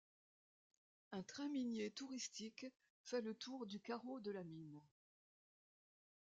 [1.11, 2.65] Un train minier touristique
[3.03, 4.81] fait le tour du carreau de la mine.